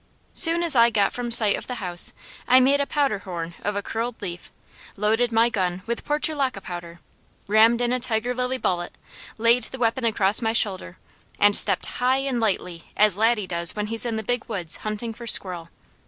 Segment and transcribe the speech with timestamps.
[0.33, 2.11] Soon as I got from sight of the house
[2.47, 4.51] I made a powderhorn of a curled leaf,
[4.97, 7.01] loaded my gun with portulaca powder,
[7.45, 8.97] rammed in a tiger lily bullet,
[9.37, 10.97] laid the weapon across my shoulder,
[11.37, 15.13] and stepped high and lightly as Laddie does when he's in the Big Woods hunting
[15.13, 15.69] for squirrel.